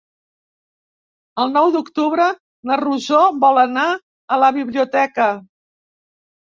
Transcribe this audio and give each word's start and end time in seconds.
El 1.43 1.53
nou 1.59 1.69
d'octubre 1.75 2.27
na 2.71 2.79
Rosó 2.83 3.23
vol 3.47 3.63
anar 3.69 3.87
a 4.39 4.43
la 4.47 4.53
biblioteca. 4.61 5.31